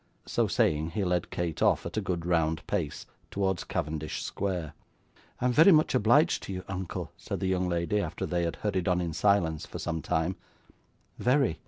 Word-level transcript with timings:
So 0.25 0.47
saying, 0.47 0.89
he 0.97 1.03
led 1.03 1.29
Kate 1.29 1.61
off, 1.61 1.85
at 1.85 1.95
a 1.95 2.01
good 2.01 2.25
round 2.25 2.65
pace, 2.65 3.05
towards 3.29 3.63
Cavendish 3.63 4.23
Square. 4.23 4.73
'I 5.39 5.45
am 5.45 5.51
very 5.51 5.71
much 5.71 5.93
obliged 5.93 6.41
to 6.41 6.53
you, 6.53 6.63
uncle,' 6.67 7.11
said 7.17 7.39
the 7.39 7.45
young 7.45 7.69
lady, 7.69 7.99
after 8.01 8.25
they 8.25 8.41
had 8.43 8.55
hurried 8.55 8.87
on 8.87 8.99
in 8.99 9.13
silence 9.13 9.67
for 9.67 9.77
some 9.77 10.01
time; 10.01 10.37
'very. 11.19 11.59